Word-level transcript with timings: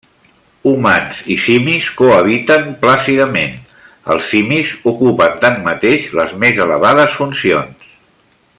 Humans 0.69 1.17
i 1.35 1.35
simis 1.43 1.89
cohabiten 1.99 2.65
plàcidament, 2.85 3.53
els 4.15 4.31
simis 4.35 4.73
ocupen 4.93 5.37
tanmateix 5.45 6.09
les 6.21 6.33
més 6.45 6.63
elevades 6.67 7.19
funcions. 7.21 7.95